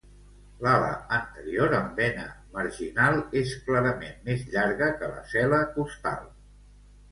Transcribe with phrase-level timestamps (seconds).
[0.61, 2.23] L'ala anterior amb vena
[2.57, 6.21] marginal és clarament més llarga que la cel·la costal.